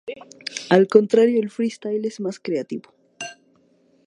Al 0.71 0.87
contrario, 0.87 1.39
el 1.39 1.51
"freestyle" 1.51 2.05
es 2.05 2.19
más 2.19 2.39
creativo. 2.39 2.89